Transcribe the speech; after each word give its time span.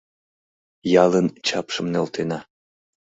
Ялын 1.03 1.27
чапшым 1.47 1.87
нӧлтена. 1.93 2.39